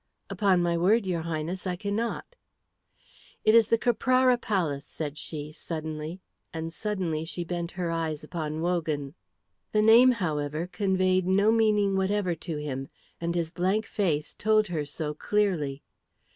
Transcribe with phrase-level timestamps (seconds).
[0.31, 2.35] "Upon my word, your Highness, I cannot."
[3.45, 8.61] "It is the Caprara Palace," said she, suddenly, and suddenly she bent her eyes upon
[8.61, 9.13] Wogan.
[9.73, 14.85] The name, however, conveyed no meaning whatever to him, and his blank face told her
[14.85, 15.83] so clearly.